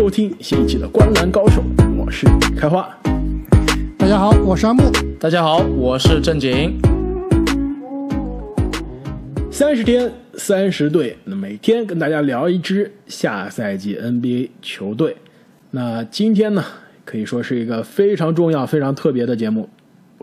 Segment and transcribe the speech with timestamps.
[0.00, 1.62] 收听新一期的《观篮高手》，
[1.94, 2.26] 我是
[2.56, 2.88] 开花。
[3.98, 4.90] 大家好，我是阿木。
[5.20, 6.72] 大家好，我是正经。
[9.50, 15.18] 三十天，三十队，那每天跟大家聊一支下赛季 NBA 球队。
[15.70, 16.64] 那今天呢，
[17.04, 19.68] 可以说是一个非常重要、非常特别的节目，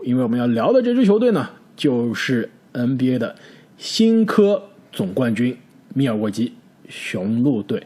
[0.02, 3.36] 因为我们要聊的这支球队呢，就是 NBA 的
[3.76, 4.60] 新科
[4.90, 5.56] 总冠军
[5.94, 6.54] 密尔沃基
[6.88, 7.80] 雄鹿队。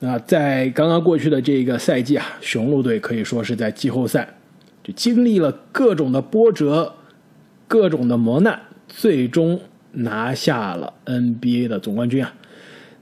[0.00, 4.28] 那在刚刚过去的这个赛季啊，雄鹿队可以说是在季后赛
[4.84, 6.94] 就经历了各种的波折、
[7.66, 9.60] 各种的磨难，最终
[9.92, 12.32] 拿下了 NBA 的总冠军啊。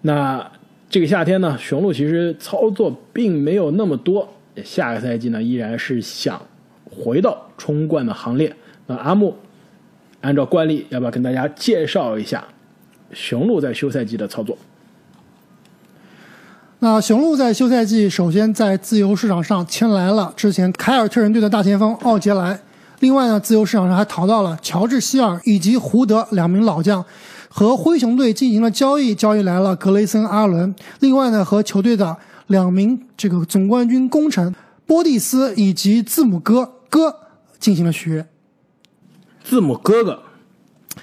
[0.01, 0.51] 那
[0.89, 4.33] 这个夏天呢，雄鹿其实操作并没有那么多，
[4.65, 6.41] 下个赛季呢依然是想
[6.85, 8.55] 回到冲冠的行列。
[8.87, 9.37] 那阿木，
[10.23, 12.43] 按照惯例，要不要跟大家介绍一下
[13.13, 14.57] 雄鹿在休赛季的操作？
[16.89, 22.57] 那雄鹿在休赛季首先在自由市场上签来了之前凯尔特人队的大前锋奥杰莱，
[23.01, 27.05] 另外呢，自由市场上还淘到了乔治希尔以及胡德两名老将，
[27.49, 30.73] 和灰熊队进行了交易，交易来了格雷森阿伦。
[31.01, 34.55] 另外呢，和球队的两名这个总冠军功臣
[34.87, 37.13] 波蒂斯以及字母哥哥
[37.59, 38.25] 进行了续约。
[39.43, 40.23] 字母哥哥，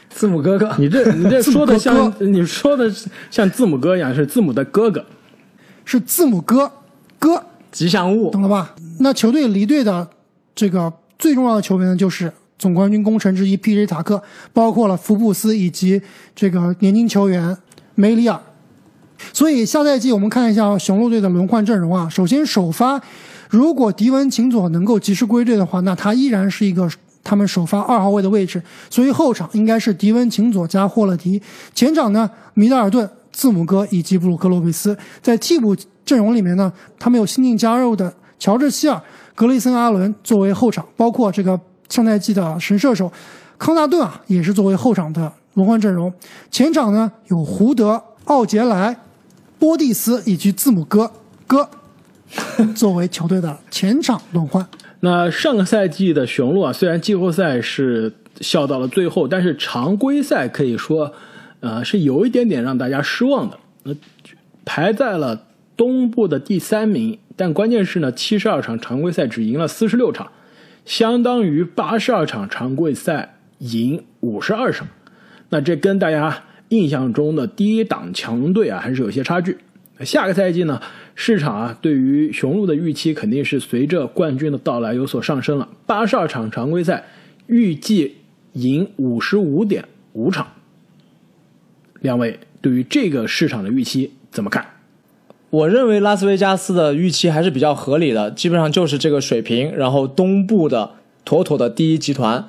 [0.09, 2.89] 字母哥哥，你这你这说的像你说的
[3.29, 5.03] 像字母哥一样，是字母的哥哥。
[5.85, 6.71] 是字母哥
[7.19, 8.73] 哥，吉祥物懂了吧？
[8.99, 10.07] 那球队离队的
[10.55, 13.87] 这个最重要的球员呢，就是总冠军功臣之一 P.J.
[13.87, 14.21] 塔克，
[14.53, 16.01] 包括了福布斯以及
[16.35, 17.57] 这个年轻球员
[17.95, 18.39] 梅里尔。
[19.31, 22.07] 所以下赛季我们看一下雄鹿队的轮换阵容啊。
[22.09, 23.01] 首先首发，
[23.49, 26.89] 如果迪文琴佐能够及时归队的话，那他依然是一个
[27.23, 28.61] 他们首发二号位的位置。
[28.89, 31.41] 所以后场应该是迪文琴佐加霍勒迪，
[31.73, 33.09] 前场呢米德尔顿。
[33.33, 39.01] 字母哥以及布鲁克洛佩斯在替补阵容里面呢，他们有新进加入的乔治希尔、
[39.33, 43.11] 格雷森阿伦作为后场，包括这个上赛季的神射手
[43.57, 46.13] 康纳顿啊，也是作为后场的轮换阵容。
[46.51, 48.95] 前场呢有胡德、奥杰莱、
[49.57, 51.11] 波蒂斯以及字母哥
[51.47, 51.67] 哥
[52.75, 54.65] 作为球队的前场轮换。
[54.99, 61.11] 那上个赛季的雄鹿啊，虽然季后赛是笑到了最后，但是常规赛可以说。
[61.63, 63.57] 呃，是有一点点让大家失望的。
[63.83, 63.95] 那
[64.65, 65.47] 排在了
[65.77, 70.29] 东部的第三名，但关键是呢，七十二场常规赛只赢了四十六场，
[70.83, 74.85] 相当于八十二场常规赛赢五十二场。
[75.51, 79.57] 那这跟大家印象中的第一档强队啊，还是有些差距。
[80.01, 80.81] 下个赛季呢，
[81.15, 85.69] 市场啊对于雄鹿的预期肯定是随着冠军的到来有所上升了。
[85.85, 87.05] 八十二场常规赛
[87.47, 88.17] 预计
[88.51, 90.45] 赢五十五点五场。
[92.03, 94.65] 两位对于这个市场的预期怎么看？
[95.49, 99.73] 我认为拉斯维加斯的预期还是比较合理的，基本上就是这个水平。
[99.73, 100.91] 然后东部的
[101.23, 102.45] 妥妥的第一集团，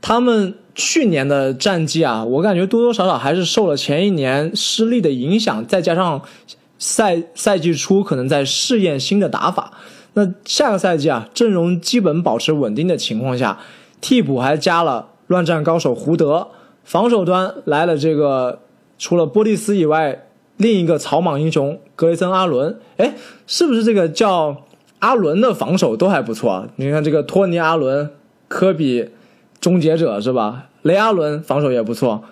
[0.00, 6.22] 他们去年的战绩啊，我感觉多多少少还是受了前一年失利的影响，再加上
[6.78, 9.72] 赛赛季初可能在试验新的打法。
[10.12, 13.58] 那下个赛季啊，阵容基本保持稳定的情况下，
[14.00, 16.48] 替补还加了乱战高手胡德，
[16.84, 18.60] 防守端来了这个。
[19.02, 20.26] 除了波蒂斯以外，
[20.58, 23.14] 另一个草莽英雄格雷森阿伦，哎，
[23.48, 24.56] 是不是这个叫
[25.00, 26.68] 阿伦的防守都还不错啊？
[26.76, 28.08] 你看这个托尼阿伦、
[28.46, 29.08] 科比、
[29.60, 30.68] 终结者是吧？
[30.82, 32.22] 雷阿伦防守也不错。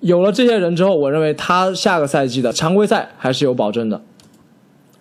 [0.00, 4.02] 有了这些人之后，我认为他下个赛季的常规赛还是有保证的。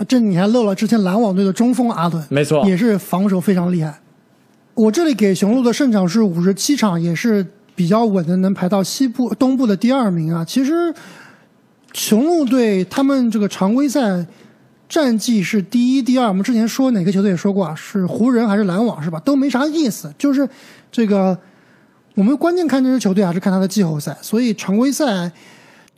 [0.07, 3.99] 这你还漏了之前篮网队的中锋阿伦，没错，也是防守非常厉害。
[4.75, 7.47] 我这里给雄鹿的胜场是五十七场，也是。
[7.81, 10.45] 比较稳的，能排到西部、东部的第二名啊。
[10.45, 10.93] 其实，
[11.93, 14.23] 雄鹿队他们这个常规赛
[14.87, 16.27] 战绩是第一、第二。
[16.27, 19.19] 我们之前说哪个球队也说过啊，是湖人还是篮网是吧？
[19.21, 20.13] 都没啥意思。
[20.15, 20.47] 就是
[20.91, 21.35] 这个，
[22.13, 24.15] 我们关键看这支球队还是看他的季后赛。
[24.21, 25.31] 所以常规赛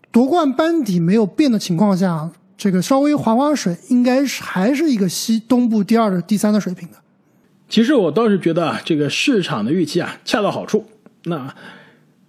[0.10, 6.98] 夺冠班底没有变的情况下，这个稍微划划水，应该是还是一个西东部第二的第三的水平的。
[7.68, 10.86] 其实我倒是觉得啊，这个市场的预期啊，恰到好处。
[11.26, 11.56] 那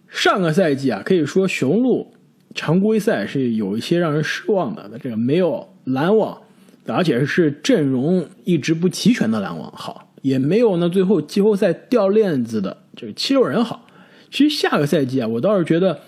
[0.08, 2.14] 上个赛季啊，可以说雄鹿
[2.54, 4.88] 常规赛是有一些让人失望的。
[5.02, 6.40] 这个没有篮网，
[6.86, 13.86] 而且是阵容一直不齐全的篮网好，也没有呢最后季后赛掉链子的这个七六人好。
[14.30, 15.98] 其实下个赛季啊，我倒是觉得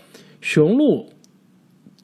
[0.41, 1.11] 雄鹿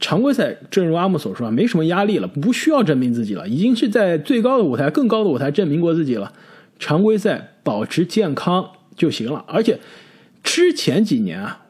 [0.00, 6.32] 常规赛，正如阿木所说，没什么压力了，不需要证明自己了，已经是在最高的舞台、更高的舞台证明过自己了。
[6.80, 9.78] 常规赛保持健康就行了，而且。
[10.42, 11.66] 之前几年啊，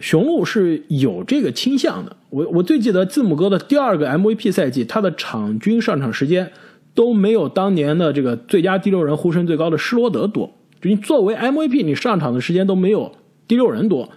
[0.00, 2.16] 雄鹿是有这个倾向的。
[2.30, 6.50] 我我最记得字母哥的第二个 MVP 赛季，他的场均上场时间
[6.94, 10.56] 都没有当年的这个最佳第六人呼声最高的施罗德多。
[10.80, 13.12] 就你作为 MVP，你上场的时间都没有
[13.46, 14.10] 第六人多，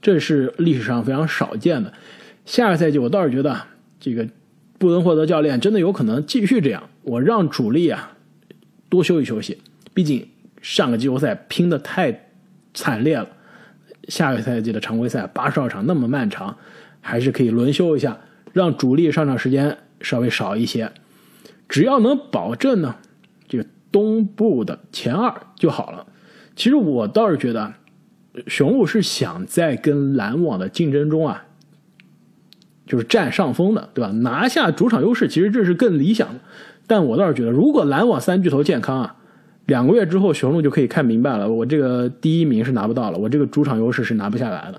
[0.00, 1.92] 这是历史上非常少见的。
[2.44, 3.62] 下个赛季我倒是觉得
[4.00, 4.26] 这个
[4.78, 8.16] 布伦霍德教练真的有可能继续这样，我让主力啊
[8.88, 9.58] 多休息休息，
[9.94, 10.26] 毕竟
[10.60, 12.28] 上个季后赛拼的太
[12.74, 13.28] 惨烈了。
[14.08, 16.56] 下个赛季的常规赛八十二场那么漫长，
[17.00, 18.18] 还是可以轮休一下，
[18.52, 20.90] 让主力上场时间稍微少一些。
[21.68, 22.96] 只要能保证呢，
[23.48, 26.06] 这个东部的前二就好了。
[26.54, 27.72] 其实我倒是觉得，
[28.46, 31.44] 雄鹿是想在跟篮网的竞争中啊，
[32.86, 34.10] 就是占上风的，对吧？
[34.10, 36.40] 拿下主场优势，其实这是更理想的。
[36.86, 39.16] 但我倒是觉得，如果篮网三巨头健康啊，
[39.72, 44.78] 两个月之后雄鹿就可以看明白了，我这个第一名是拿不到了，我这个主场优势是拿不下来的。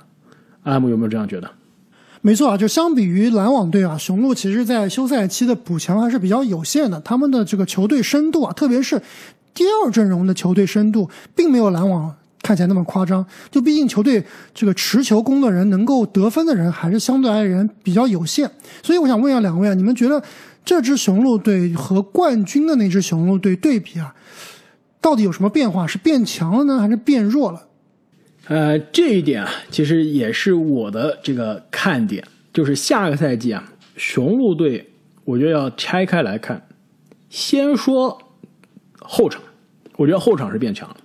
[0.61, 1.49] 阿姆有没有这样觉得？
[2.21, 7.01] 没错啊，就相比于篮网队啊，雄鹿其实在休赛期的补强还是比较有限的。
[7.01, 9.01] 他们的这个球队深度啊，特别是
[9.55, 12.13] 第二阵容的球队深度，并没有篮网
[12.43, 13.25] 看起来那么夸张。
[13.49, 14.23] 就毕竟球队
[14.53, 18.47] 这个持球攻的人，能够得分的人，还是相对而言比较有限。
[18.83, 20.21] 所以我想问一下两位啊，你们觉得
[20.63, 24.13] 这支雄鹿队和冠军的那支雄鹿队对比啊，
[25.03, 25.85] 到底有什么变化？
[25.85, 27.67] 是变强了呢，还是变弱了？
[28.47, 34.89] 呃，这一点啊，其实也是我的这个看点，就是下个赛季啊，雄鹿队，
[35.25, 36.65] 我觉得要拆开来看。
[37.29, 38.17] 先说
[38.99, 39.41] 后场，
[39.97, 40.97] 我觉得后场是变强了。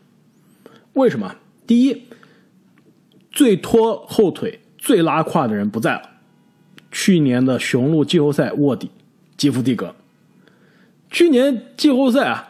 [0.92, 1.34] 为什么？
[1.66, 2.04] 第一，
[3.32, 6.02] 最拖后腿、最拉胯的人不在了。
[6.92, 8.90] 去年的雄鹿季后赛卧底
[9.36, 9.94] 基夫蒂格，
[11.10, 12.47] 去年季后赛啊，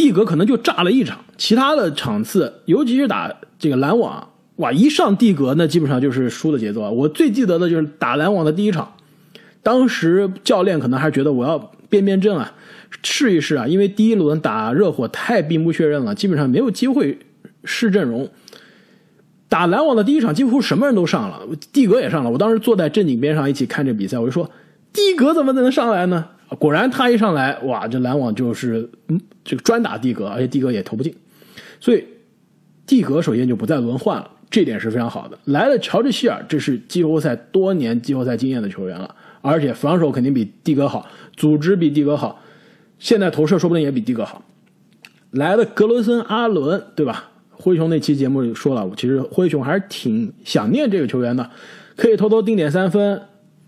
[0.00, 3.30] 蒂格可能就炸了一场，其他的场次，尤其是打。
[3.58, 6.88] 这个篮网哇，一上地格那基本上就是输的节奏啊！
[6.88, 8.94] 我最记得的就是打篮网的第一场，
[9.62, 11.58] 当时教练可能还觉得我要
[11.90, 12.54] 变变阵啊，
[13.02, 17.18] 试一试啊，因为第一轮打热火太兵不血刃了，基本上没有机会
[17.64, 18.26] 试阵容。
[19.50, 22.30] 打篮网的第一场几乎什么人都上了，蒂格也上了。
[22.30, 24.50] 我当时坐在正经边上一起看这比赛，我就说
[24.94, 26.28] 蒂格怎么能上来呢？
[26.58, 31.14] 果然他一上来哇，这篮网就是嗯这个专打蒂格，而且蒂格也投不进，
[31.80, 32.04] 所以。
[32.86, 35.38] 蒂格首先就不再轮换了，这点是非常好的。
[35.44, 41.06] 来了乔治希尔，这是季后赛多年季后赛经验的球员了，而且防守肯定比蒂格好，
[41.36, 42.42] 组织比蒂格好，
[42.98, 44.42] 现在投射说不定也比蒂格好。
[45.30, 47.30] 来了格罗森阿伦，对吧？
[47.52, 51.48] 灰熊那期节目里说了，其实灰熊还是挺想念这个球员的，
[51.94, 53.22] 可以偷偷定点三分，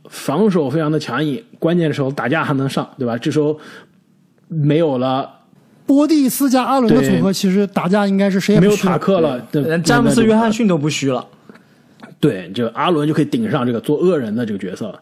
[0.09, 3.17] 防守非常的强硬，关键的时候打架还能上，对吧？
[3.17, 3.59] 这时候
[4.49, 5.39] 没有了。
[5.85, 11.27] 波蒂斯加阿伦的组合，其实打架应该是谁也没有塔克了，连詹姆斯、约翰逊都不虚了。
[12.21, 15.01] 对，这个阿伦就可以顶上这个做恶人的这个角色了。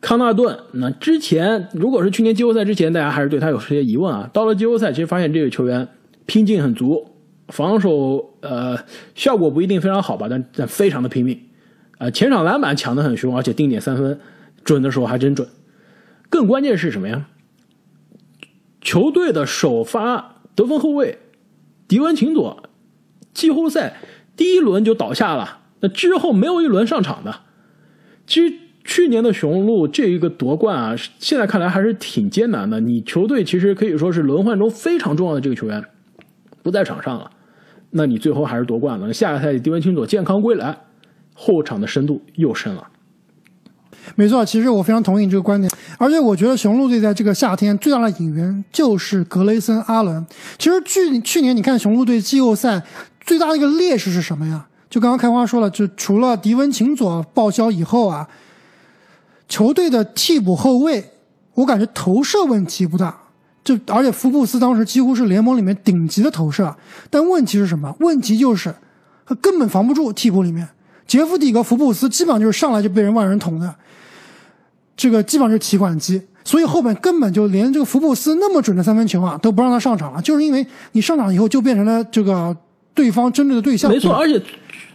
[0.00, 4.28] 康纳顿，那之前如果是去年季后赛之前，大家还是对他有些疑问啊。
[4.32, 5.86] 到了季后赛，其实发现这个球员
[6.26, 7.06] 拼劲很足，
[7.48, 8.76] 防守呃
[9.14, 11.40] 效果不一定非常好吧，但但非常的拼命，
[11.98, 14.18] 呃前场篮板抢的很凶，而且定点三分
[14.66, 15.48] 准的时候还真准。
[16.28, 17.28] 更关键是什么呀？
[18.82, 21.18] 球队的首发得分后卫
[21.88, 22.68] 迪文琴佐，
[23.32, 23.96] 季后赛
[24.36, 27.40] 第一轮就倒下了，那之后没有一轮上场的。
[28.26, 32.80] 其实去年的雄鹿这一个夺冠啊，现在看来还是挺艰难的。
[32.80, 35.84] 你球队其实可以说是轮换中非常重要的这个球员
[36.62, 37.30] 不在场上了，
[37.90, 39.12] 那你最后还是夺冠了。
[39.12, 40.76] 下个赛季迪文琴佐健康归来，
[41.34, 42.88] 后场的深度又深了。
[44.14, 50.24] 没错，其实我非常同意你这个观点，而且我觉得雄鹿队在这个夏天最大的引援就是格雷森·阿伦。
[50.58, 52.82] 其实去去年你看雄鹿队季后赛
[53.20, 54.66] 最大的一个劣势是什么呀？
[54.88, 58.28] 就刚刚开花说了，就除了迪文琴佐报销以后啊，
[59.48, 61.12] 球队的替补后卫，
[61.54, 63.14] 我感觉投射问题不大，
[63.64, 66.74] 就而且福布斯当时几乎是联盟里面顶级的投射，
[67.10, 67.94] 但问题是什么？
[67.98, 68.72] 问题就是
[69.26, 70.66] 他根本防不住替补里面
[71.06, 73.74] 杰夫·蒂格、福布斯，基本上就是上来就被人万人捅的。
[74.96, 82.56] 这个基本上是提款机，所以后面根本就连这个福布斯那么准的三分球啊都不让他上场了，就是因为你上场以后就变成了这个
[82.94, 83.90] 对方针对的对象。
[83.90, 84.40] 没错，而且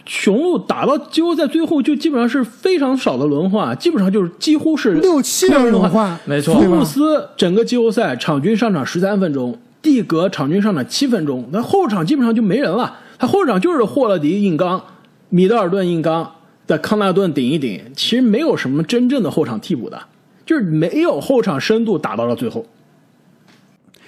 [0.04, 6.18] 雄鹿打到季后赛最后就基本上是非常少的轮换，基本上就是几乎是六七人轮换。
[6.24, 12.98] 没错，福布斯整个季后赛场均上场十三分钟，蒂格场均上场七分钟，那后场基本上就没人了。
[13.18, 14.82] 他后场就是霍勒迪硬刚，
[15.28, 16.28] 米德尔顿硬刚。
[16.66, 20.02] 在康纳顿顶一顶，其实没有什么真正的后场替补的，
[20.46, 22.64] 就是没有后场深度打到了最后。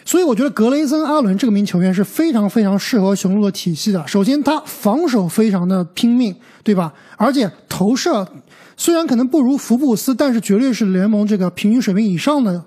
[0.07, 4.07] 所以我觉得格雷森·阿伦这个名球员是非常非常适合雄鹿的体系的。
[4.07, 6.93] 首先，他防守非常的拼命，对吧？
[7.17, 8.29] 而且投射
[8.77, 12.63] 虽然可能不如福布斯，但是绝对是联盟这个平均水平以上的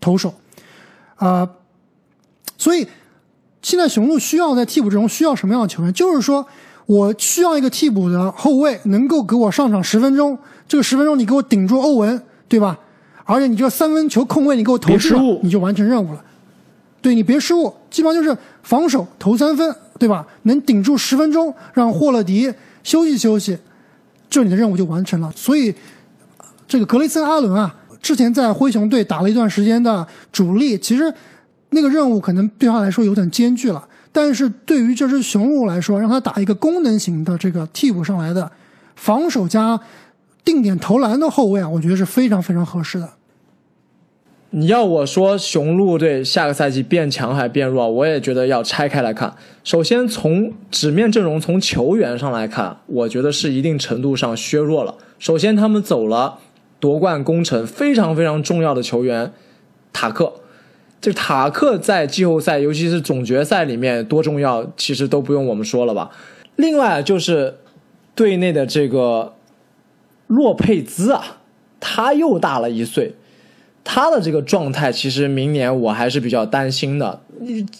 [0.00, 0.34] 投手，
[1.14, 1.48] 啊、
[2.58, 2.84] 所以
[3.62, 5.92] 现在雄鹿需要在替补阵中需要什么样的球员？
[5.92, 6.44] 就是说
[6.92, 10.36] 我需要一个替补的后卫能够给我上场十分钟，
[10.68, 12.78] 这个十分钟你给我顶住欧文，对吧？
[13.24, 16.22] 而且你这个三分球空位你给我投失误，你就完成任务了。
[17.00, 20.26] 对你别失误，基本上就是防守投三分，对吧？
[20.42, 23.56] 能顶住十分钟，让霍勒迪休息休息，
[24.28, 25.32] 这你的任务就完成了。
[25.34, 25.74] 所以，
[26.68, 31.10] 这个格雷森·阿伦啊，之前在灰熊队打了一段时间的主力，其实
[31.70, 33.82] 那个任务可能对他来说有点艰巨了。
[34.12, 38.52] 但是对于这只雄鹿来说，让他打一个功能型的这个替补上来的
[38.94, 39.80] 防守加
[40.44, 43.08] 定点投篮的后卫啊，我觉得是非常非常合适的。
[44.50, 49.34] 你要我说雄鹿队下个赛季变强还是变弱，我也觉得要拆开来看。
[49.64, 54.94] 首先从纸面阵容、从球员上来看，我觉得是一定程度上削弱了。
[55.18, 56.38] 首先，他们走了
[56.78, 59.32] 夺冠功臣非常非常重要的球员
[59.90, 60.34] 塔克。
[61.02, 66.10] 这个塔克在季后赛，尤其是总决赛里面多重要，其实都不用我们说了吧。
[66.54, 67.58] 另外就是
[68.14, 69.34] 队内的这个
[70.28, 71.38] 洛佩兹啊，
[71.80, 73.16] 他又大了一岁。
[73.84, 77.20] 他的这个状态，其实明年我还是比较担心的。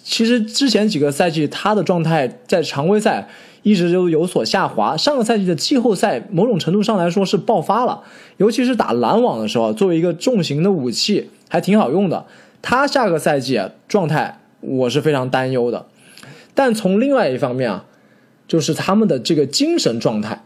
[0.02, 3.28] 其实之前几个赛季他的状态在常规赛
[3.62, 8.02] 一直都有所下滑，上个赛季的季后赛某种程度上来说是爆发了，
[8.38, 12.26] 尤其是打篮网的时候，作为一个重型的武器还挺好用的。
[12.62, 15.84] 他下个赛季啊状态我是非常担忧的，
[16.54, 17.84] 但从另外一方面啊，
[18.48, 20.42] 就是他们的这个精神状态，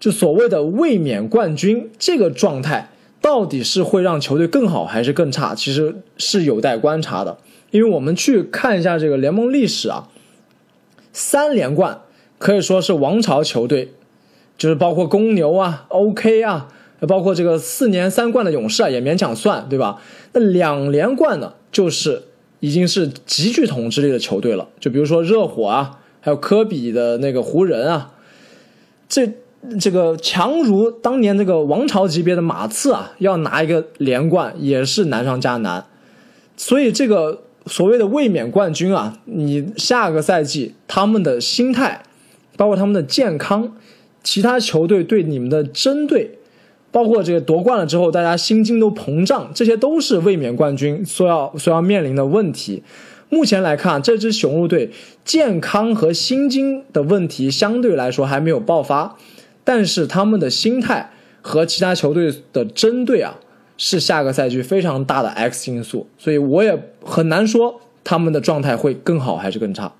[0.00, 2.88] 就所谓的卫冕冠军这个状态。
[3.22, 5.52] 到底是会让球队更好还是更差？
[5.52, 7.38] 其实是有待观察的，
[7.72, 10.06] 因为我们去看一下这个联盟历史啊，
[11.12, 12.02] 三连冠
[12.38, 13.94] 可以说是王朝球队，
[14.56, 16.68] 就是包括公牛啊、OK 啊，
[17.08, 20.00] 包括这个四年三冠的勇士啊，也勉强算，对吧？
[20.36, 22.22] 那两连冠呢，就是
[22.60, 28.12] 已经是极具统治力的球队了，就比如说热火啊，还有科比的那个湖人啊，
[29.08, 29.32] 这。
[29.80, 35.84] 这个强如当年这个王朝级别的马刺啊，要拿一个连冠也是难上加难，
[36.56, 42.04] 所以这个所谓的卫冕冠军啊，你下个赛季他们的心态，
[42.56, 43.74] 包括他们的健康，
[44.22, 46.35] 其他球队对你们的针对，
[46.96, 52.82] 包括这个夺冠了之后大家心惊都膨胀，这些都是卫冕冠军所要所要面临的问题。
[53.28, 54.90] 目前来看，这支雄鹿队
[55.22, 59.18] 健康和心经的问题相对来说还没有爆发。
[59.62, 61.10] 但是他们的心态
[61.42, 63.36] 和其他球队的针对啊，
[63.76, 69.92] 是下个赛季非常大的 X 因素，所以我也很难说他们的状态会更好还是更差。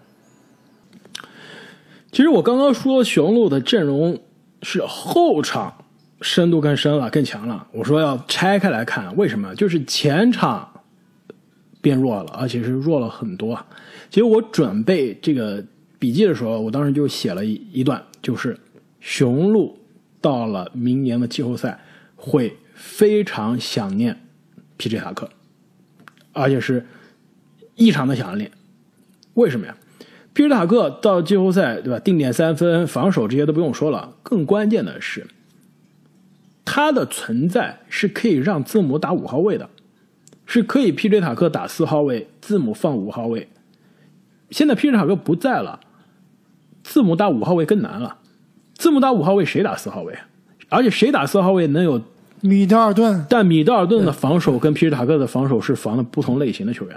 [2.11, 4.19] 其实我刚刚说雄鹿的阵容
[4.63, 5.75] 是后场
[6.21, 9.55] 深度更深了、更强了，我说要拆开来看，为什么？
[9.55, 10.83] 就是前场
[11.81, 13.65] 变弱了，而且是弱了很多。
[14.11, 15.65] 其实我准备这个
[15.99, 18.59] 笔记的时候，我当时就写了一一段，就是。
[18.99, 19.79] 雄鹿
[20.21, 21.79] 到了明年的季后赛
[22.17, 24.21] 会非常想念
[24.77, 25.31] 皮杰塔克，
[26.33, 26.85] 而且是
[27.77, 28.51] 异常的想念。
[29.35, 29.77] 为什么呀？
[30.33, 32.01] 皮杰塔克到季后赛对吧？
[32.01, 35.25] 定点三分、防守这些都不用说了，更关键的是
[36.67, 39.71] 他的存在是可以让字母打五号位的，
[40.45, 43.49] 是可以 PJ 塔克打四号位，字母放五号位。
[44.51, 45.81] 现在皮 j 塔克不在了，
[46.83, 48.19] 字母打五号位更难了。
[48.75, 50.15] 字母打五号位，谁打四号位？
[50.69, 52.03] 而且谁打四号位能有
[52.43, 53.25] 米德尔顿？
[53.31, 56.97] 但米德尔顿的防守跟 PJ 塔克的防守是防的不同类型的球员，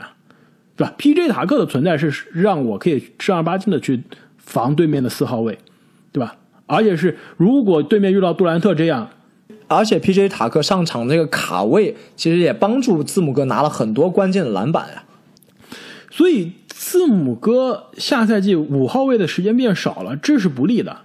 [0.76, 4.04] 对吧？PJ 塔克的存在是让我可以正儿八经的去
[4.38, 5.58] 防对面的四号位，
[6.12, 6.36] 对吧？
[6.66, 9.10] 而且是如果对面遇到杜兰特这样，
[9.68, 15.04] 而且 PJ 塔克上场这个卡位，其实也帮助字母哥拿了很多关键的篮板呀。
[16.12, 20.98] 所以字母哥下赛季五号位的时间变少了，这是不利的。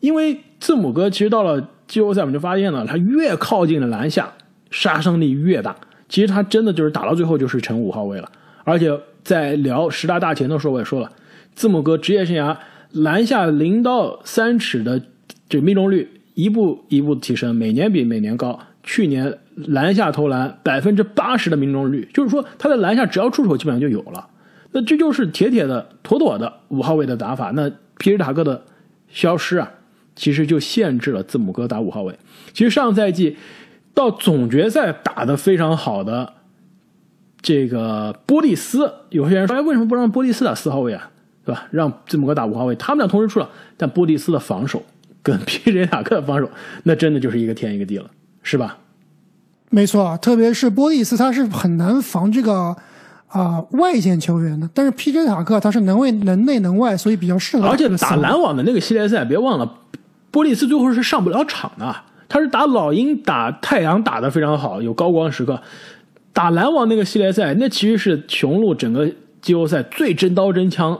[0.00, 4.32] 因为字母哥其实到了季后赛，我们就发现了，他越靠近了篮下，
[4.70, 5.76] 杀伤力越大。
[6.08, 8.30] 其实他真的就是打到最后就是成五号位了。
[8.64, 8.90] 而且
[9.22, 11.10] 在聊十大大前的时候，我也说了，
[11.54, 12.56] 字母哥职业生涯
[12.92, 15.00] 篮下零到三尺的
[15.48, 18.60] 这命中率一步一步提升，每年比每年高。
[18.84, 24.28] 去年篮下投篮百分之八十的命中率，就是说他在篮下只要出手基本上就有了。
[24.70, 27.50] 那这就是铁铁的、妥妥的五号位的打法。
[27.56, 27.68] 那
[27.98, 28.62] 皮尔塔克的
[29.08, 29.68] 消失啊！
[30.14, 32.16] 其实就限制了字母哥打五号位。
[32.52, 33.36] 其实上赛季
[33.92, 36.34] 到总决赛打得非常好的
[37.42, 41.10] 这个波利斯，有些人说：“哎，为什么不让波利斯打四号位啊？
[41.44, 41.66] 对吧？
[41.72, 44.84] 让字母哥打五号位，他们俩同时出了，但波利斯的防守
[45.22, 46.50] 跟 PJ 塔克的防守，
[46.82, 48.10] 那真的就是一个天一个地了，
[48.42, 48.78] 是吧？
[49.70, 52.74] 没错，特别是波利斯，他是很难防这个
[53.26, 54.68] 啊、外线球员的。
[54.72, 59.78] 但是 PJ 塔克他是能为能内能外，所以比较适合而且打篮网的那个系列赛，别忘了，
[60.30, 61.94] 波利斯最后是上不了场的。
[62.30, 65.60] 他是打老鹰、打太阳打得非常好，有高光时刻。
[66.32, 69.10] 打篮网那个系列赛，那其实是雄鹿整个
[69.40, 70.98] 季后赛最真刀真枪、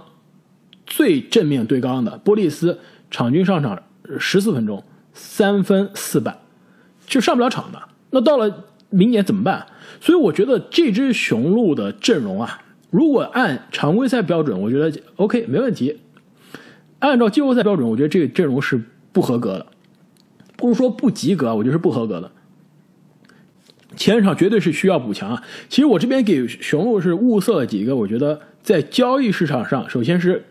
[0.86, 2.16] 最正面对刚的。
[2.18, 2.78] 波利斯
[3.10, 3.80] 场均上场
[4.18, 6.38] 十四分钟，三分四板，
[7.06, 7.82] 就上不了场的。
[8.10, 9.66] 那到了明年怎么办？
[10.00, 16.00] 所以我觉得这支雄鹿的阵容啊，如果按常规赛标准，我觉得 OK 没问题。
[17.00, 19.66] 按照季后赛标准，我觉得这个阵容是不合格的，
[20.56, 22.30] 不是说不及格，我觉得是不合格的。
[23.96, 25.42] 前场绝对是需要补强啊！
[25.68, 30.44] 其实我这边给雄鹿是物色了几个，我觉得在交易市场上，首先是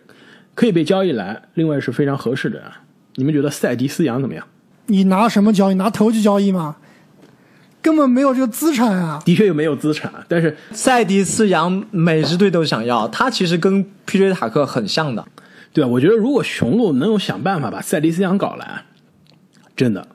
[0.54, 2.82] 可以被交易来，另外是非常合适的啊。
[3.20, 4.46] 你们觉得塞迪斯杨怎么样？
[4.86, 5.74] 你拿什么交易？
[5.74, 6.78] 拿投机交易吗？
[7.82, 9.20] 根本没有这个资产啊！
[9.26, 15.26] 的确又没有资产，但是塞迪斯杨每支队都想要，他其实跟 PJ 塔克很像的。
[15.74, 18.84] 对啊，我觉得如果雄鹿能有想办法把塞迪斯杨搞来，
[19.76, 20.08] 真的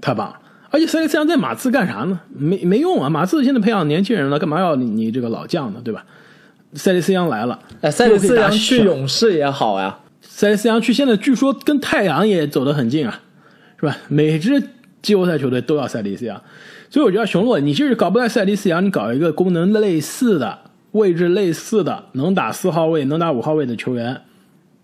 [0.00, 0.38] 太棒了。
[0.70, 2.20] 而且塞迪斯杨在马刺干啥呢？
[2.34, 3.10] 没没用啊！
[3.10, 5.80] 马刺现在培养年轻人了，干嘛要你你这个老将呢？
[5.84, 6.04] 对吧？
[6.74, 9.98] 塞迪斯杨来了，哎，塞迪斯杨去勇士也好呀。
[10.36, 13.22] 塞利斯扬去现在据说跟太阳也走得很近啊，
[13.80, 13.96] 是吧？
[14.08, 14.62] 每支
[15.00, 16.42] 季后赛球队都要塞利斯扬，
[16.90, 20.58] 所以我觉得雄鹿，你就是搞不来塞利斯扬，你搞一个功能类似的、
[20.90, 24.20] 位置类似的、能打四号位、能打五号位的球员，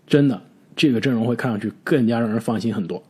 [0.07, 0.41] 真的
[0.75, 3.03] 这个阵容会看上去更加让人放心很多。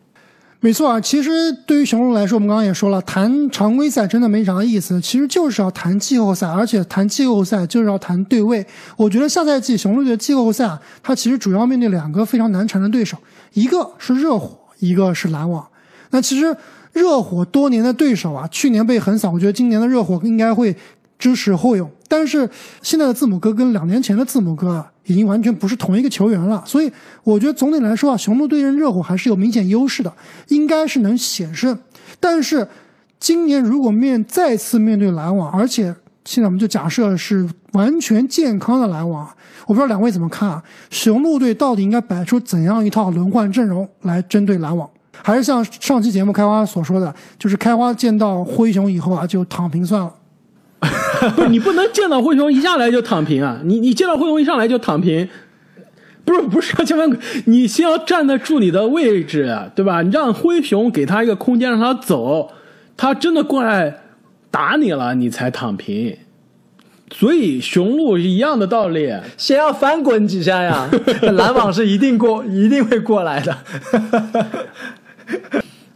[0.63, 8.65] 没错啊，其实对于雄鹿来说，我们刚刚也说了，谈常规赛真的没啥意思，其实就是要谈季后赛，而且谈季后赛就是要谈对位。
[8.95, 13.17] 我觉得下赛季雄鹿的季后赛啊，它其实主要面对两个非常难缠的对手，
[13.51, 15.67] 一个是热火，一个是篮网。
[16.11, 16.55] 那其实
[16.93, 20.73] 热火多年的对手啊，去年被横扫，我觉得今年的热火应该会
[21.23, 21.89] 知耻后勇。
[22.09, 22.47] 但是
[22.81, 26.91] 现在的字母哥跟两年前的字母哥啊，已经完全不是同一个球员了，所以
[27.23, 30.13] 我觉得总体来说啊，雄鹿对阵热火还是有明显优势的，
[30.49, 31.79] 应该是能险胜。
[32.19, 32.67] 但是
[33.19, 39.25] 今年如果面再次面对篮网，而且现在我们就假设是完全健康的篮网，
[39.65, 40.61] 我不知道两位怎么看啊？
[40.89, 44.89] 雄鹿队到底应该摆出怎样一套轮换阵容来针对篮网？
[45.23, 50.13] 还是像上期节目开花所说的，就是开花见到灰熊以后啊，就躺平算了。
[51.35, 53.59] 不是你不能见到灰熊一下来就躺平啊！
[53.63, 55.27] 你你见到灰熊一上来就躺平，
[56.25, 57.09] 不是不是千万
[57.45, 60.01] 你先要站得住你的位置，啊对吧？
[60.01, 62.51] 你让灰熊给他一个空间让他走，
[62.95, 63.97] 他真的过来
[64.51, 66.17] 打你了，你才躺平。
[67.11, 70.89] 所以雄鹿一样的道理，先要翻滚几下呀，
[71.33, 73.55] 篮网是一定过，一定会过来的。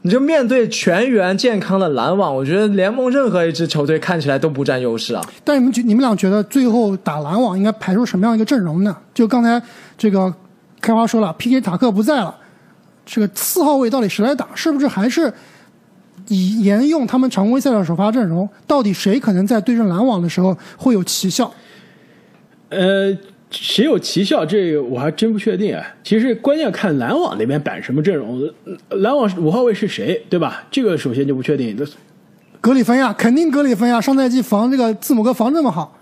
[0.07, 5.21] 你就面对全员健康的篮网，我觉得联盟任何一支球队看起来都不占优势啊。
[5.43, 8.95] 但你们觉你们俩觉得最后打篮网应该排出什么样一个阵容呢？
[9.13, 9.61] 就刚才
[9.97, 10.33] 这个
[10.79, 12.33] 开花说了，PK 塔克不在了，
[13.05, 14.47] 这个四号位到底谁来打？
[14.55, 15.29] 是不是还是
[16.29, 18.47] 以沿用他们常规赛的首发阵容？
[18.65, 21.51] 到底谁可能在对阵篮网的时候会有奇效？
[22.69, 23.13] 呃，
[23.49, 25.83] 谁有奇效，这个我还真不确定啊。
[26.03, 28.41] 其实关键看篮网那边摆什么阵容，
[28.89, 30.65] 篮网五号位是谁，对吧？
[30.69, 31.77] 这个首先就不确定。
[32.59, 34.01] 格里芬呀，肯定格里芬呀！
[34.01, 35.97] 上赛季防这个字母哥防这么好，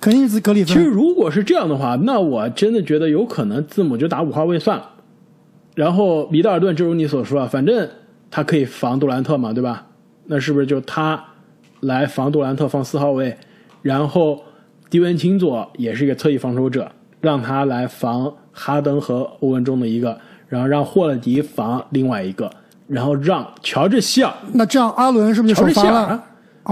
[0.00, 0.84] 肯定是格里芬其实。
[0.84, 4.90] 如果是这样的话，那我真的觉得有可能字母就打五号位算了。
[5.74, 7.88] 然后米德尔顿，正如你所说啊，反正
[8.30, 9.86] 他可以防杜兰特嘛，对吧？
[10.26, 11.24] 那是不是就他
[11.80, 13.34] 来防杜兰特防四号位，
[13.80, 14.42] 然后
[14.90, 22.50] 迪文钦佐也是一个侧翼防守者，让他来防哈登和欧文中的一个，然后让霍勒迪防另外一个，
[22.88, 26.24] 然后让乔治希尔那这样阿伦是不是首发了希尔啊？，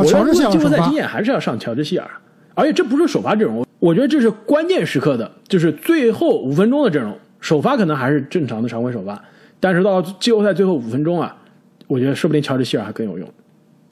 [0.05, 0.95] 乔治希尔首发季后赛经。
[0.95, 2.11] 验还是要上乔治希尔，
[2.55, 7.17] 而且这不是首发阵容，我觉得这是关键时刻的，就是最后五分钟的阵容。
[7.41, 9.23] 首发可能还是正常的常规首发，
[9.61, 11.37] 但是到季后赛最后五分钟啊，
[11.87, 13.29] 我觉得说不定乔治希尔还更有用。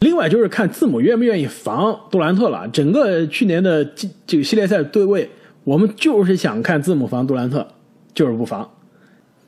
[0.00, 2.68] 另外就是看字母愿不愿意防杜兰特了。
[2.68, 5.30] 整个去年的这这个系列赛对位，
[5.64, 7.66] 我们就是想看字母防杜兰特，
[8.14, 8.70] 就是不防。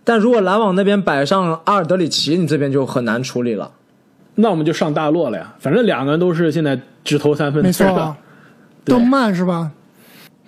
[0.04, 3.70] 但如果篮网那边摆上阿尔德里奇，你这边就很难处理了。
[4.36, 8.16] 那我们就上大洛了呀，反正两个人都是现在只投三分的没错人啊，
[8.84, 9.70] 对都慢是吧？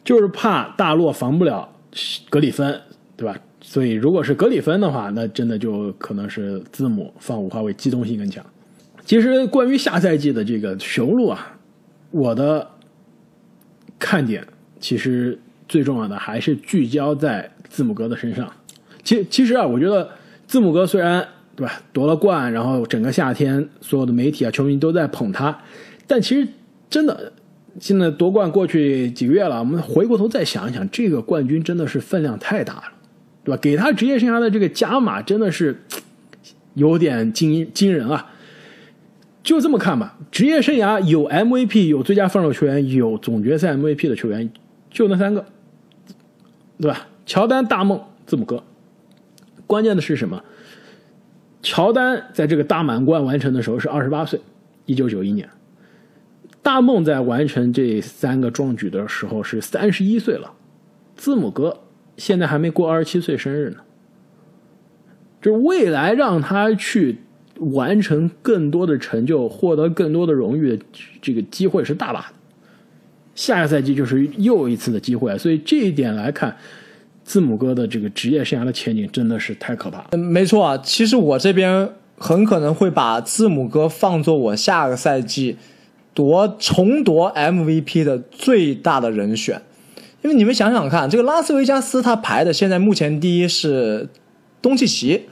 [0.02, 1.68] 就是怕大洛防不了
[2.30, 2.80] 格里芬，
[3.16, 3.36] 对吧？
[3.60, 8.42] 所以如果是格里芬的话，那真的就可能是字母放五号位，机动性更强。
[9.10, 11.58] 其实关于下赛季的这个雄鹿啊，
[12.12, 12.64] 我的
[13.98, 14.46] 看点
[14.78, 15.36] 其实
[15.68, 18.48] 最重要的还是聚焦在字母哥的身上。
[19.02, 20.08] 其其实啊，我觉得
[20.46, 21.82] 字母哥虽然对吧？
[21.92, 25.60] 夺了冠，然后整个夏天所有的媒体啊、球迷都在捧他。
[26.06, 26.46] 但其实
[26.88, 27.32] 真的，
[27.80, 32.84] 现在夺冠过去几个月了，我们回过头再想一想，这个冠军真的是分量太大了，
[33.42, 33.60] 对吧？
[33.60, 35.82] 给他职业生涯的这个加码真的是
[36.74, 38.34] 有点惊惊人啊！
[39.42, 44.50] 就这么看吧，职业生涯有 MVP、有最佳防守球员、有总决赛 MVP 的球员，
[44.90, 45.44] 就那三个，
[46.78, 47.08] 对吧？
[47.24, 48.62] 乔丹、大梦、字母哥。
[49.66, 50.42] 关键的是什么？
[51.62, 54.40] 乔丹在这个大满贯完成的时候是二十八岁，
[54.86, 55.48] 一九九一年。
[56.62, 60.52] 大梦在完成这三个壮举的时候是三十一岁了，
[61.16, 61.80] 字母哥
[62.16, 63.78] 现在还没过二十七岁生日呢。
[65.40, 67.18] 就是未来让他去
[67.72, 70.84] 完成更多的成就，获得更多的荣誉的
[71.22, 72.26] 这个机会是大把的。
[73.34, 76.56] 下个赛季就是又一次的机会，所以这一点来看。
[77.22, 80.04] 字母哥的这个职业生涯的前景真的是太可怕。
[80.10, 85.56] 嗯，没错啊，其实我这边很可能会把字母哥放作我下个赛季
[86.12, 89.62] 夺重夺 MVP 的最大的人选，
[90.22, 94.08] 因为你们想想看，这个拉斯维加斯他排的现在目前第一是
[94.60, 95.26] 东契奇，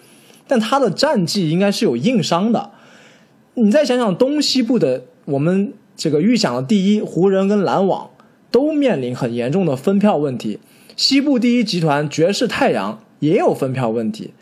[0.48, 2.70] 但他的战绩应该是有硬伤的。
[3.54, 8.10] 你再想想东西部的我们这个预想的第一湖人跟篮网
[8.50, 10.58] 都面临很严重的分票问题。
[10.96, 14.32] 西部第一集团爵士太阳也有分票问题，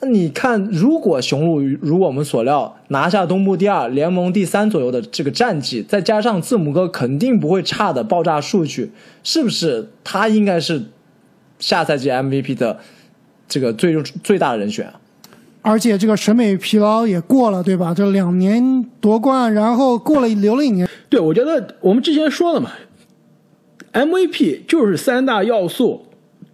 [0.00, 10.84] 那你看，如果雄鹿如我们所料拿下东部第二、联盟第三左右的这个战绩，再加上字母哥肯定不会差的爆炸数据，是不是他应该是
[11.58, 12.78] 下赛季 MVP 的
[13.48, 14.90] 这个最最大的人选？
[15.62, 17.92] 而且这个审美疲劳也过了，对吧？
[17.94, 20.88] 这两年夺冠，然后过了留了一年。
[21.08, 22.70] 对，我觉得我们之前说了嘛。
[23.92, 26.06] MVP 就是三大要素：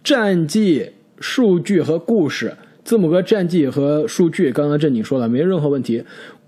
[0.03, 2.53] 战绩、数据和故事。
[2.83, 6.03] 字母哥战绩和数据，刚刚正经说了，没任何问题。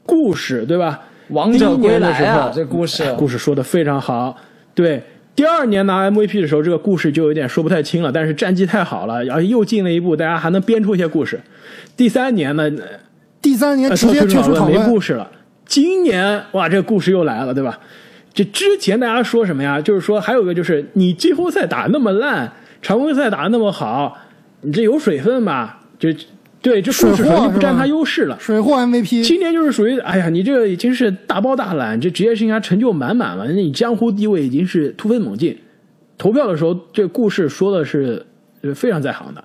[0.05, 1.01] 故事对吧？
[1.29, 4.35] 王者归来啊，这故事故事说的非常好。
[4.73, 5.03] 对，
[5.39, 8.11] 第二年拿 MVP 的时候，这个故事就有点说不太清了。
[8.11, 11.39] 但是战绩太好了，然后又进了一步，大家还能编出一些故事。
[11.95, 12.69] 第三年呢？
[13.41, 15.31] 第三年直接退出讨论，没故事了。
[15.65, 17.79] 今年哇，这个故事又来了，对吧？
[18.33, 19.79] 这之前大家说什么呀？
[19.79, 24.17] 就是说还有一个就是你季后赛打那么烂，常规赛打那么好，
[24.59, 25.79] 你这有水分吧？
[25.97, 26.09] 就
[26.61, 28.37] 对，这故事属于不占他优势了。
[28.39, 35.57] 水货 MVP，今年就是属于哎呀，你这个已经是大包大揽，这职业生涯成就满满了，那你江湖地位已经是突飞猛进。
[36.17, 38.25] 投票的时候，这故事说的是
[38.75, 39.41] 非常在行的，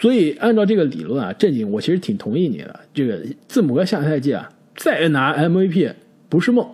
[0.00, 2.80] 所以按照这个理论啊，正经我其实挺同意你的。
[2.92, 5.92] 这个字母哥下赛季啊，再拿 MVP
[6.28, 6.66] 不是梦。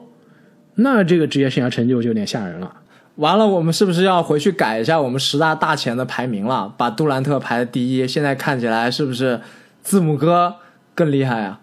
[0.77, 2.73] 那这个职业生涯成就就有点吓人了。
[3.17, 6.73] 完了，我们是不是要回去改一下我们十大大前的排名了？
[6.79, 9.41] 把杜兰特排第一，现在看起来是不是
[9.88, 10.55] 字母哥
[10.94, 11.59] 更厉害啊？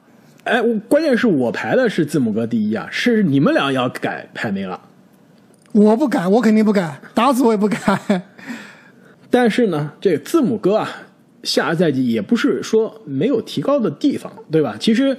[0.46, 0.60] 哎，
[0.90, 4.82] 关键是我排的是字母哥第一啊，是你们俩要改排名了。
[5.74, 8.24] 我不改，我肯定不改，打死我也不改。
[9.30, 10.90] 但是呢，这个字母哥啊，
[11.44, 14.76] 下赛季也不是说没有提高的地方，对吧？
[14.80, 15.16] 其实，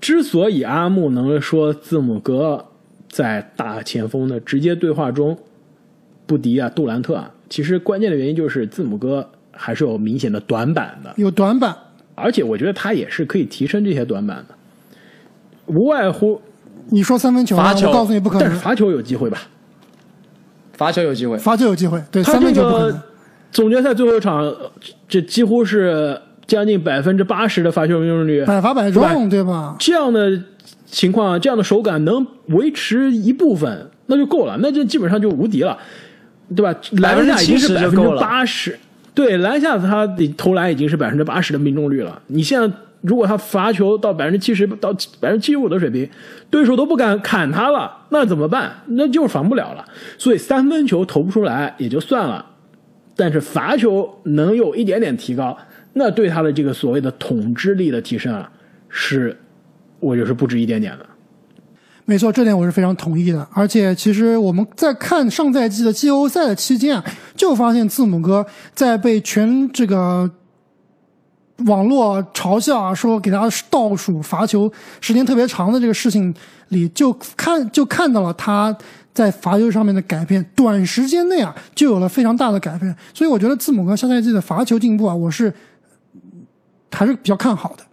[0.00, 2.66] 之所以阿木能说字母哥。
[3.12, 5.36] 在大前锋的直接对话中，
[6.26, 11.76] 不敌啊杜兰特啊，其实关键的原因就是字母哥还是有明显的短板的，有短板，
[12.20, 14.54] 而且我觉得他也是可以提升这些短板的，
[15.66, 16.40] 无外乎
[16.90, 19.38] 你说三分球，罚球，我告诉你不可能，但是罚球有机会吧？
[20.74, 23.00] 罚球有机会，罚球有机会，对，三分球不可能。
[23.50, 24.54] 总决赛最后一场，
[25.08, 29.76] 这几乎是将近百分之八十的罚球命中率，百罚百中，对吧？
[29.78, 30.40] 这样的。
[30.86, 35.78] 情况这样的手感能维持一部分，那就够了，那就基本上就无敌了，
[36.56, 36.76] 对吧？
[36.94, 38.76] 篮下已经是百分之八十，
[39.20, 42.22] 对，篮下他的投篮已经是百分之八十的命中率了。
[42.28, 46.08] 你现在如果他罚球到百分之七十到百分之七十五的水平，
[46.48, 48.72] 对手都不敢砍他了，那怎么办？
[48.86, 49.84] 那就防不了了。
[50.16, 52.46] 所以三分球投不出来也就算了，
[53.14, 55.54] 但是罚球能有一点点提高，
[55.92, 58.50] 那对他的这个所谓的统治力的提升啊，
[58.88, 59.36] 是。
[60.02, 61.04] 我就是不止一点点的，
[62.10, 63.46] 没错，这点我是非常同意的。
[63.52, 67.04] 而且，其实我们在看上赛季的季后赛的期间啊，
[67.36, 68.44] 就发现字母哥
[68.74, 70.28] 在被全这个
[71.66, 74.68] 网络嘲笑啊，说给他倒数罚球
[75.00, 76.34] 时间特别长的这个事情
[76.70, 78.76] 里，就看就看到了他
[79.14, 82.92] 在罚球上面的改变，短时间内啊就有了非常大的改变。
[83.14, 85.54] 所以，我觉得字母哥下赛季的罚球进步啊，我是
[86.90, 87.84] 还是比较看好的。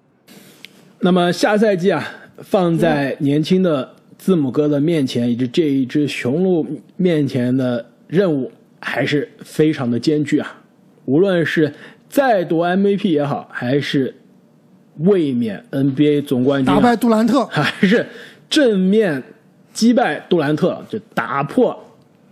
[1.02, 2.04] 那么下赛季啊，
[2.40, 10.62] 放在年轻的字母哥的面前，以及这一只雄鹿面前的任务还是非常的艰巨啊。
[11.06, 11.72] 无论是
[12.10, 14.14] 再夺 MVP 也好，还是
[15.00, 18.06] 卫冕 NBA 总冠军啊，打败杜兰特， 还是
[18.50, 19.22] 正面
[19.74, 21.78] 击败杜兰特，就打破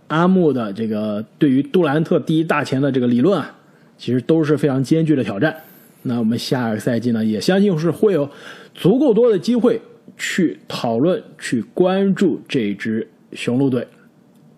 [0.08, 3.56] 阿木的这个对于杜兰特第一大前的这个理论啊，
[3.96, 5.54] 其实都是非常艰巨的挑战。
[6.02, 8.28] 那我们下个赛季呢，也相信是会有
[8.74, 9.80] 足够多的机会
[10.16, 13.86] 去讨论、去关注这支雄鹿队。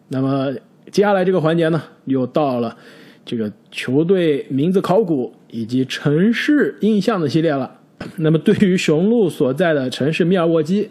[0.09, 0.53] 那么
[0.91, 2.77] 接下来这个环节呢，又到了
[3.25, 7.79] 这个球队名字考古以及城市印象的系列了。
[8.17, 10.89] 那么对于雄鹿所在的城市密尔沃基，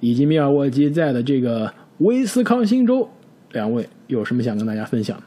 [0.00, 3.08] 以及密尔沃基在的这个威斯康星州，
[3.52, 5.24] 两位有什么想跟大家分享的？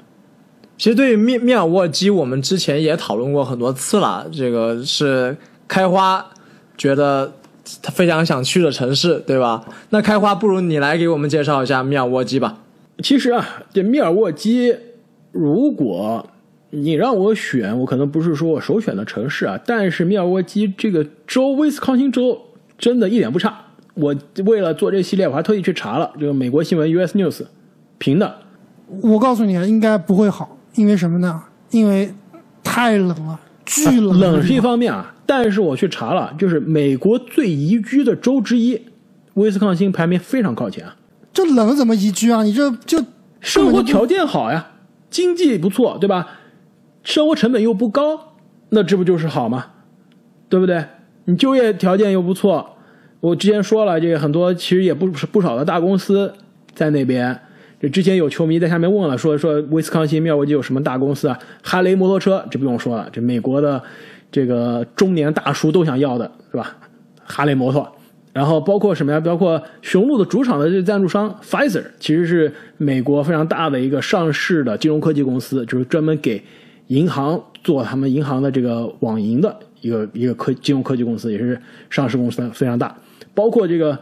[0.78, 4.28] 其实对于密密尔沃基，我们之前也讨论过很多次了。
[4.34, 6.30] 这个是开花
[6.78, 7.34] 觉得
[7.82, 9.64] 他非常想去的城市，对吧？
[9.90, 12.60] 那开花，不如你来给我们介绍一下密尔沃基吧。
[13.02, 14.76] 其实啊，这密尔沃基，
[15.32, 16.28] 如果
[16.72, 22.40] 你让我选，我可能不是说我首选的城市啊，但是密尔沃基这个州，威斯康星州
[22.78, 23.60] 真的一点不差。
[23.96, 27.44] 我为了做这系列，我还特意去查了这个美国新闻 US News
[28.00, 28.40] 评的，
[29.04, 31.44] 我告诉你，应该不会好，因为什么呢？
[31.70, 32.12] 因为
[32.64, 34.20] 太冷了，巨冷。
[34.20, 38.82] 冷是一方面啊，但是我去查了，就是美国最宜居的州之一，
[39.36, 40.96] 威斯康星排名非常靠前啊。
[41.32, 42.44] 这冷怎么宜居啊？
[42.44, 43.04] 你这就
[43.40, 44.72] 生活条件好呀，
[45.10, 46.28] 经济不错，对吧？
[47.04, 48.36] 生活成本又不高，
[48.70, 49.68] 那这不就是好吗？
[50.48, 50.86] 对不对？
[51.26, 52.78] 你就业条件又不错，
[53.20, 56.34] 我之前说了，这个很多其实也不是不少的大公司
[56.74, 57.40] 在那边。
[57.82, 61.38] 这之前有球迷在下面问了，说说威斯康星密尔沃基有什么大公司啊？
[61.62, 63.82] 哈雷摩托车，这不用说了，这美国的
[64.34, 66.76] 这个中年大叔都想要的是吧？
[67.24, 67.88] 哈雷摩托。
[68.34, 69.20] 然后包括什么呀？
[69.20, 76.42] 包括雄鹿的主场的这赞助商 Pfizer，其实是美国非常大的一个上市的金融科技公司，就是专门给
[76.88, 82.98] 银行做他们银行的这个网银的一个一个科金融科技公司，也是上市公司非常大。
[83.36, 83.96] 包括这个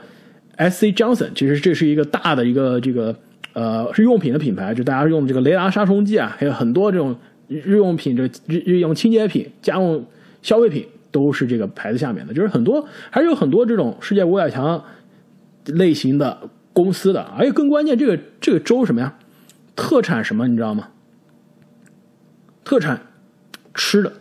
[0.58, 3.13] SC Johnson，其实这是一个大的一个这个
[3.52, 7.13] 呃日用品的品牌，就大家用这个雷达杀虫剂啊，还有很多这种
[7.50, 10.06] 日用品，这日日用清洁品、家用
[10.41, 10.88] 消费品。
[11.13, 14.82] 都是这个牌子下面的，就是很多还是有很多这种世界五百强
[15.65, 19.13] 类型的公司的，而且更关键，这个这个州什么呀？
[19.75, 20.88] 特产什么你知道吗？
[22.63, 23.08] 特产
[23.73, 24.13] 吃的，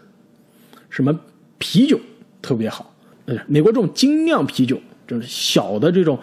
[0.88, 1.16] 什么
[1.58, 2.00] 啤酒
[2.42, 2.92] 特别好，
[3.26, 6.18] 呃，美国这种精酿啤酒，就是小的这种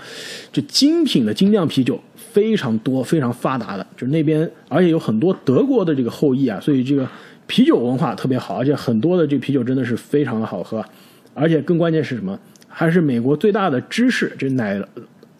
[0.51, 7.07] 就精品的精酿啤酒非常多，非常发达的，就是那边而且有很多德国的这个后裔啊，所以这个。
[7.47, 10.85] 啤酒文化特别好，而且很多的这啤酒真的是非常的好喝，
[11.33, 12.37] 而且更关键是什么？
[12.67, 14.79] 还是美国最大的芝士，这奶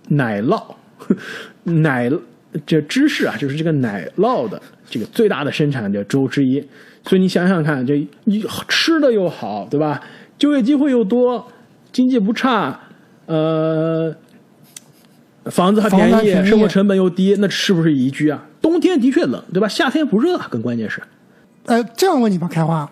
[0.07, 0.63] 奶酪
[1.63, 2.11] 奶
[2.65, 6.63] 这芝士啊，就是这个奶酪的这个最大的生产的州之一。
[7.03, 10.01] 所以你想想看，这你吃的又好，对吧？
[10.37, 11.45] 就业机会又多，
[11.91, 12.79] 经济不差，
[13.27, 14.15] 呃，
[15.45, 18.43] 房子还便宜，生活成本又低，那是不是宜居啊？
[18.61, 19.67] 冬天的确冷，对吧？
[19.67, 21.01] 夏天不热，更关键是。
[21.67, 22.89] 呃，这样问你吧，开花，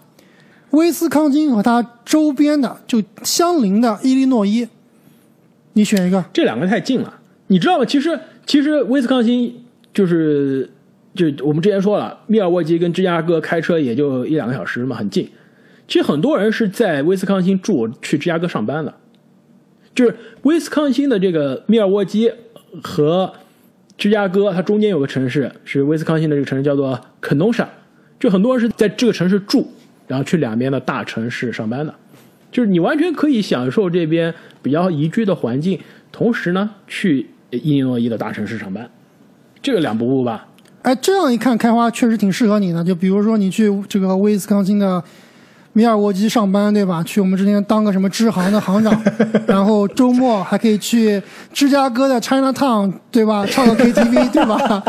[0.71, 4.67] 威斯康星和它周边的就相邻的伊利诺伊，
[5.73, 6.23] 你选一个。
[6.33, 7.13] 这两个太近了，
[7.47, 7.85] 你知道吗？
[7.85, 10.69] 其实，其实威斯康星就是
[11.13, 15.29] 就我们之前说了，密尔沃基跟芝加哥开车也就一两个小时嘛，很近。
[15.87, 18.93] 其实很多人是在威斯康星住，去芝加哥上班的。
[19.93, 22.29] 就是威斯康星的这个密尔沃基
[22.83, 23.31] 和
[23.97, 27.69] 芝加哥，它中间有个城市是威斯康星的这个城市，叫做肯诺莎。
[28.19, 29.67] 就很多人是在这个城市住，
[30.07, 31.93] 然后去两边的大城市上班的，
[32.51, 35.79] 就是你完全可以享受这边比较宜居的环境，
[36.11, 38.89] 同时呢去伊利诺伊的大城市上班，
[39.61, 40.47] 这个两不误吧？
[40.81, 42.83] 哎，这样一看，开花确实挺适合你的。
[42.83, 45.03] 就比如说你去这个威斯康星的
[45.73, 47.01] 米尔沃基上班，对吧？
[47.03, 49.01] 去我们之前当个什么支行的行长，
[49.47, 53.45] 然后周末还可以去芝加哥的 China Town，对吧？
[53.47, 54.83] 唱个 KTV，对吧？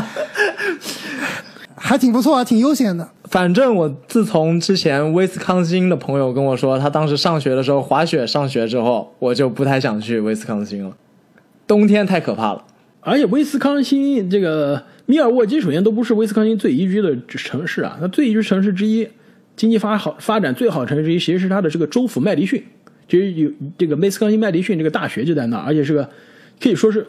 [1.75, 3.09] 还挺不错啊，挺悠闲的。
[3.29, 10.97] 反正我自从之前威斯康星的朋友跟我说，他当时上学的时候滑雪上学之后，我就不太想去威斯康星了，
[11.67, 12.65] 冬天太可怕了。
[13.01, 19.07] 而且威斯康星这个密尔沃基首先都不是威斯康星最宜居的城市啊，它最宜居城市之一，
[19.57, 22.63] 经济发好发展最好城市之一，其实是它的这个州府麦迪逊，
[23.09, 26.09] 其实有这个威斯康星麦迪逊这个大学就在那儿，而且是个
[26.63, 27.05] 可以说是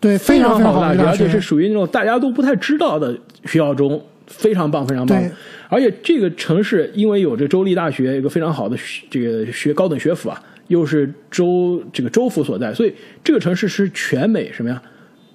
[0.00, 4.02] 对非常好的大学，而且是属于那种大家都不太知道的学校中。
[4.30, 5.22] 非常棒，非常棒。
[5.68, 8.76] 而且这个城市因为有着州立大学一个非常好的
[9.10, 14.80] 这个学高等学府啊，又是州这个州府所在，所以这个城市是全美什么呀？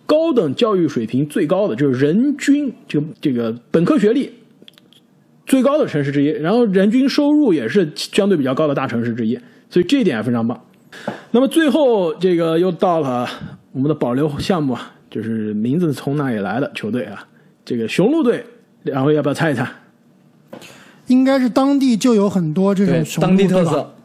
[0.07, 4.31] 高等教育水平最高的，就是人均这个这个本科学历
[5.45, 9.37] 最高的城市之一，然后人均收入也是相对比较高的大城市之一，
[9.69, 10.65] 所以这一点非常棒。
[11.31, 13.27] 那么最后这个又到了
[13.71, 17.27] 我们的保留项目啊，就是名字从哪里来的球队啊？
[17.65, 18.45] 这个雄鹿队，
[18.85, 19.67] 两位要不要猜一猜？
[21.07, 23.95] 应该是当地就有很多这对种，熊当地鹿特色。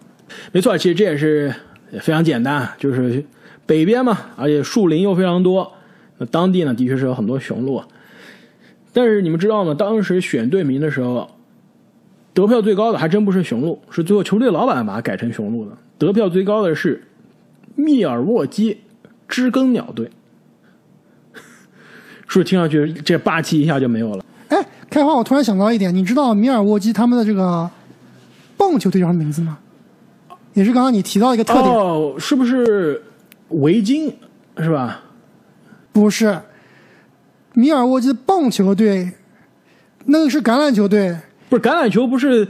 [0.53, 1.55] 没错，其实这也是
[2.01, 3.25] 非常简单，就是
[3.66, 5.73] 北边嘛，而且树林又非常多，
[6.19, 7.83] 那当地呢的确是有很多雄鹿。
[8.93, 9.75] 但是你们知道吗？
[9.75, 11.31] 当时选队名的时候，
[12.33, 15.77] 得票最高的还真不是雄鹿，是最后球队老板把它改成雄鹿的。
[15.99, 17.03] 得票最高的是
[17.77, 18.81] 密尔沃基
[19.29, 20.11] 知更鸟队，
[22.27, 24.25] 是不是听上去这霸气一下就没有了？
[24.90, 27.70] 哎，开花，我突然想到一点，你知道米尔沃基他们的这个
[28.57, 29.57] 棒球队叫什么名字吗？
[30.55, 33.00] 也是刚刚你提到一个特点，哦，是不是
[33.50, 34.12] 围巾
[34.59, 35.00] 是吧？
[35.92, 36.37] 不是
[37.55, 39.12] 米尔沃基的棒球队，
[40.07, 41.16] 那个是橄榄球队，
[41.48, 42.46] 不是橄榄球，不是，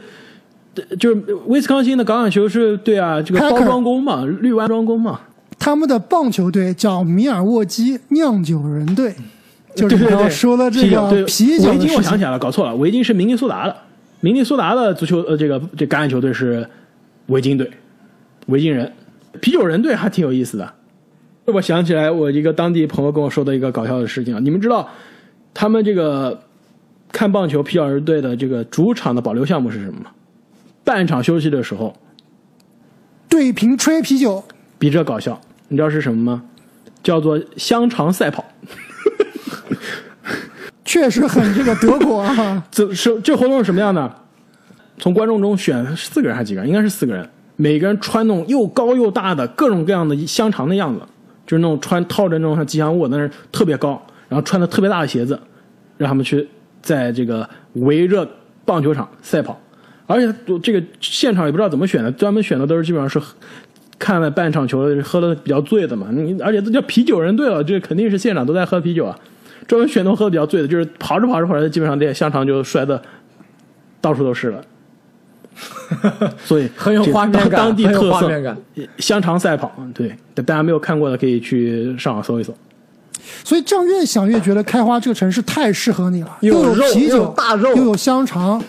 [0.76, 5.20] 呃就是威斯康星的橄榄球是对啊，这个包装工嘛，绿湾装工嘛，
[5.58, 9.14] 他们的棒球队叫米尔沃基酿酒人队，
[9.74, 12.02] 就是说的这啤酒对个啤酒围巾，我。
[12.02, 13.76] 想起来了，搞错了，围巾是明尼苏达的，
[14.20, 16.68] 明尼苏达的足球呃这个这橄榄球队是
[17.26, 17.70] 围巾队，
[18.46, 18.92] 围巾人，
[19.40, 20.74] 啤酒人队还挺有意思的。
[21.46, 24.88] 我想起来，我一个当地朋友跟我说的一个搞笑的事情啊，你们知道
[25.54, 26.40] 他们这个
[27.10, 30.10] 看棒球啤酒人队的这个主场的保留项目是什么吗？
[30.84, 31.96] 半场休息的时候，
[33.28, 34.42] 对瓶吹啤酒，
[34.78, 36.42] 比这搞笑，你知道是什么吗？
[37.02, 38.44] 叫做香肠赛跑。
[40.84, 42.64] 确实很这个德国啊。
[42.70, 44.14] 这是这活动是什么样的？
[44.98, 46.68] 从观众中选四个人还是几个人？
[46.68, 51.00] 应该是四个人，每个人穿那种又高又大的各种各样的香肠的样子，
[51.46, 55.40] 就是那种穿套着那种像吉祥物，但是特别高，然后穿的特别大的鞋子，
[55.96, 56.46] 让他们去
[56.82, 58.28] 在这个围着
[58.66, 59.58] 棒球场赛跑，
[60.06, 63.18] 而且这个现场也不知道怎么选的，专门选的都是基本上是
[63.98, 69.18] 看了半场球喝的比较醉的嘛，你而且这叫啤酒人队了，这肯定是现场都在喝啤酒啊，
[69.66, 73.00] 专门选那种喝的比较醉的，就是跑着跑着跑着，基本上这香肠就摔的
[74.00, 74.62] 到处都是了。
[76.44, 78.56] 所以很有画面感当当地很有特色画面感
[78.98, 82.54] 香肠赛跑，对，大家没有看过的可以去上网搜一搜。
[83.44, 88.62] 所以这样越想越觉得开花这个城市太适合你了，又又有啤酒有，大肉又有香肠，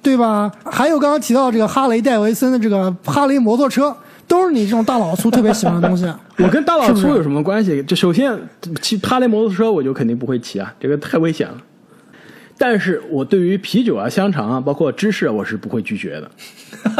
[0.00, 0.50] 对吧？
[0.64, 3.94] 还有刚刚提到这个哈雷戴维森的这个哈雷摩托车，
[4.28, 6.04] 都是你这种大老粗特别喜欢的东西。
[6.38, 7.82] 我跟大老粗有什么关系？
[7.82, 8.38] 这首先
[8.80, 11.56] 骑哈雷摩托车我就肯定不会骑啊，这个太危险了。
[12.56, 16.30] 但是我对于啤酒啊、香肠啊，包括芝士啊，我是不会拒绝的。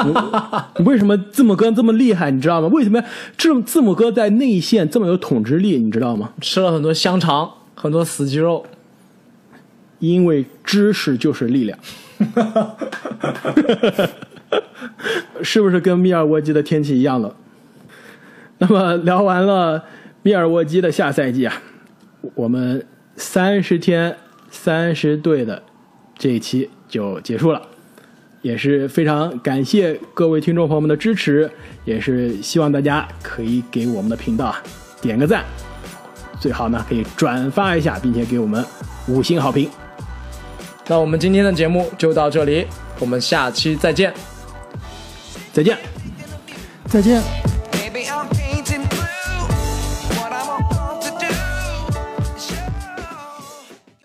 [0.79, 2.31] 你为什么字母哥这么厉害？
[2.31, 2.69] 你知道吗？
[2.69, 3.01] 为什么
[3.37, 5.79] 字字母哥在内线这么有统治力？
[5.79, 6.31] 你知道吗？
[6.41, 8.64] 吃了很多香肠，很多死鸡肉。
[9.99, 11.77] 因为知识就是力量，
[15.42, 17.34] 是不是跟密尔沃基的天气一样了？
[18.58, 19.84] 那么聊完了
[20.22, 21.62] 密尔沃基的下赛季啊，
[22.34, 22.84] 我们
[23.16, 24.16] 三十天
[24.50, 25.62] 三十队的
[26.16, 27.62] 这一期就结束了，
[28.42, 31.48] 也是非常感谢各位听众朋友们的支持，
[31.84, 34.62] 也是希望大家可以给我们的频道啊
[35.00, 35.44] 点个赞，
[36.40, 38.64] 最好呢可以转发一下，并且给我们
[39.06, 39.70] 五星好评。
[40.88, 42.66] 那我们今天的节目就到这里，
[42.98, 44.12] 我们下期再见。
[45.59, 45.77] 再见。
[46.88, 48.38] 再见。